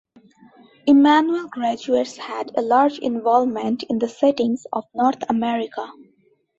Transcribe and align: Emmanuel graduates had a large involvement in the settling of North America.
Emmanuel 0.87 1.47
graduates 1.47 2.17
had 2.17 2.49
a 2.57 2.61
large 2.63 2.97
involvement 2.97 3.83
in 3.83 3.99
the 3.99 4.09
settling 4.09 4.57
of 4.73 4.83
North 4.95 5.21
America. 5.29 5.91